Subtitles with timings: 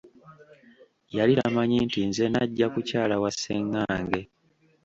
[1.15, 4.21] Yali tamanyi nti nze najja kukyala wa ssengange.